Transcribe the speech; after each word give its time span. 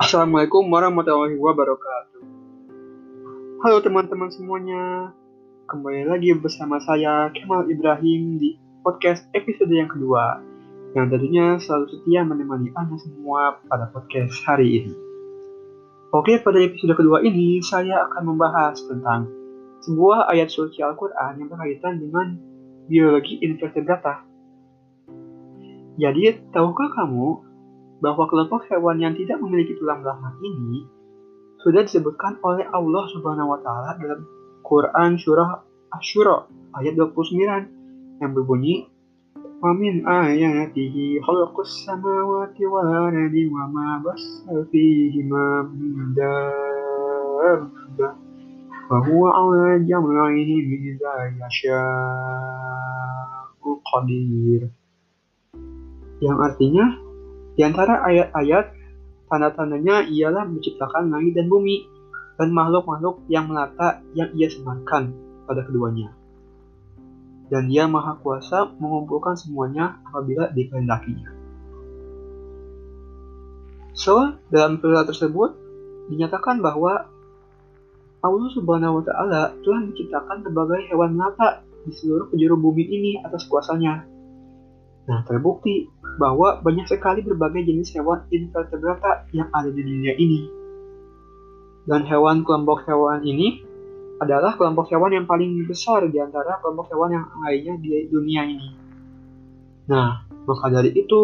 Assalamualaikum 0.00 0.64
warahmatullahi 0.72 1.36
wabarakatuh. 1.36 2.24
Halo 3.60 3.84
teman-teman 3.84 4.32
semuanya, 4.32 5.12
kembali 5.68 6.08
lagi 6.08 6.32
bersama 6.40 6.80
saya 6.80 7.28
Kemal 7.36 7.68
Ibrahim 7.68 8.40
di 8.40 8.56
podcast 8.80 9.28
episode 9.36 9.68
yang 9.68 9.92
kedua, 9.92 10.40
yang 10.96 11.12
tentunya 11.12 11.60
selalu 11.60 11.92
setia 11.92 12.24
menemani 12.24 12.72
anda 12.80 12.96
semua 12.96 13.60
pada 13.68 13.92
podcast 13.92 14.40
hari 14.48 14.80
ini. 14.80 14.96
Oke, 16.16 16.40
pada 16.40 16.64
episode 16.64 16.96
kedua 16.96 17.20
ini 17.20 17.60
saya 17.60 18.08
akan 18.08 18.24
membahas 18.24 18.80
tentang 18.80 19.28
sebuah 19.84 20.32
ayat 20.32 20.48
suci 20.48 20.80
Al-Quran 20.80 21.44
yang 21.44 21.48
berkaitan 21.52 22.00
dengan 22.00 22.40
biologi 22.88 23.36
invertebrata. 23.44 24.24
Jadi, 26.00 26.40
tahukah 26.56 26.88
kamu 26.88 27.49
bahwa 28.00 28.24
kelompok 28.26 28.64
hewan 28.72 28.98
yang 29.00 29.14
tidak 29.14 29.38
memiliki 29.38 29.76
tulang 29.76 30.00
belakang 30.00 30.36
ini 30.40 30.88
sudah 31.60 31.84
disebutkan 31.84 32.40
oleh 32.40 32.64
Allah 32.72 33.04
Subhanahu 33.12 33.52
wa 33.52 33.60
taala 33.60 33.92
dalam 34.00 34.24
Quran 34.64 35.20
surah 35.20 35.60
Asy-Syura 35.92 36.48
ayat 36.80 36.96
29 36.96 38.24
yang 38.24 38.30
berbunyi 38.32 38.88
Wamin 39.60 40.08
ayatihi 40.08 41.20
khalaqus 41.20 41.84
samawati 41.84 42.64
wal 42.64 43.12
ardi 43.12 43.44
wa 43.52 43.68
ma 43.68 44.00
bassa 44.00 44.64
fihima 44.72 45.68
min 45.68 46.16
dabbah 46.16 47.60
wa 48.88 48.98
huwa 49.04 49.28
ala 49.36 49.76
yasha'u 51.36 51.68
qadir. 53.84 54.72
Yang 56.24 56.38
artinya 56.40 56.96
di 57.54 57.62
antara 57.66 58.02
ayat-ayat 58.06 58.74
tanda-tandanya 59.30 60.06
ialah 60.10 60.46
menciptakan 60.46 61.10
langit 61.10 61.38
dan 61.38 61.46
bumi 61.46 61.86
dan 62.40 62.50
makhluk-makhluk 62.50 63.22
yang 63.28 63.46
melata 63.46 64.02
yang 64.16 64.32
ia 64.34 64.48
sebarkan 64.50 65.12
pada 65.44 65.62
keduanya. 65.66 66.10
Dan 67.50 67.66
dia 67.66 67.90
maha 67.90 68.14
kuasa 68.22 68.70
mengumpulkan 68.78 69.34
semuanya 69.34 69.98
apabila 70.06 70.48
dikehendakinya. 70.54 71.30
So, 73.90 74.38
dalam 74.48 74.78
perintah 74.78 75.10
tersebut 75.10 75.50
dinyatakan 76.08 76.62
bahwa 76.62 77.10
Allah 78.20 78.48
Subhanahu 78.52 79.00
wa 79.00 79.04
taala 79.04 79.42
telah 79.64 79.80
menciptakan 79.84 80.46
berbagai 80.46 80.92
hewan 80.92 81.18
melata 81.18 81.66
di 81.84 81.92
seluruh 81.92 82.28
penjuru 82.28 82.56
bumi 82.56 82.84
ini 82.86 83.12
atas 83.24 83.48
kuasanya. 83.48 84.04
Nah, 85.10 85.26
terbukti 85.26 85.90
bahwa 86.22 86.62
banyak 86.62 86.86
sekali 86.86 87.26
berbagai 87.26 87.66
jenis 87.66 87.90
hewan 87.98 88.22
invertebrata 88.30 89.26
yang 89.34 89.50
ada 89.50 89.66
di 89.66 89.82
dunia 89.82 90.14
ini. 90.14 90.46
Dan 91.82 92.06
hewan 92.06 92.46
kelompok 92.46 92.86
hewan 92.86 93.26
ini 93.26 93.66
adalah 94.22 94.54
kelompok 94.54 94.86
hewan 94.94 95.10
yang 95.16 95.26
paling 95.26 95.66
besar 95.66 96.06
di 96.06 96.22
antara 96.22 96.62
kelompok 96.62 96.94
hewan 96.94 97.10
yang 97.18 97.26
lainnya 97.42 97.74
di 97.82 98.06
dunia 98.06 98.46
ini. 98.46 98.68
Nah, 99.90 100.22
maka 100.46 100.70
dari 100.70 100.94
itu, 100.94 101.20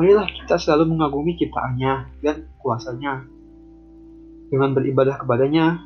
marilah 0.00 0.24
kita 0.24 0.56
selalu 0.56 0.96
mengagumi 0.96 1.36
ciptaannya 1.36 1.92
dan 2.24 2.48
kuasanya. 2.64 3.28
Dengan 4.48 4.72
beribadah 4.72 5.20
kepadanya, 5.20 5.84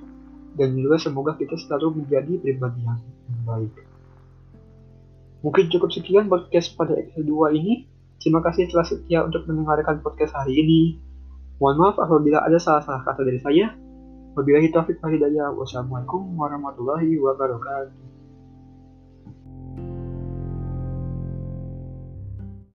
dan 0.55 0.78
juga 0.78 0.97
semoga 1.03 1.34
kita 1.34 1.59
selalu 1.59 2.05
menjadi 2.05 2.39
pribadi 2.39 2.81
yang 2.87 3.00
baik. 3.42 3.94
Mungkin 5.45 5.69
cukup 5.69 5.92
sekian 5.92 6.33
podcast 6.33 6.73
pada 6.73 6.97
episode 6.97 7.28
2 7.28 7.61
ini. 7.61 7.84
Terima 8.17 8.41
kasih 8.41 8.64
telah 8.73 8.89
setia 8.89 9.20
untuk 9.28 9.45
mendengarkan 9.45 10.00
podcast 10.00 10.33
hari 10.33 10.56
ini. 10.56 10.97
Mohon 11.61 11.77
maaf 11.84 11.97
apabila 12.00 12.41
ada 12.41 12.56
salah-salah 12.56 13.05
kata 13.05 13.28
dari 13.28 13.37
saya. 13.45 13.77
Wabillahi 14.41 14.72
taufiq 14.72 15.05
wal 15.05 15.12
hidayah. 15.12 15.53
Wassalamualaikum 15.53 16.32
warahmatullahi 16.41 17.21
wabarakatuh. 17.21 18.13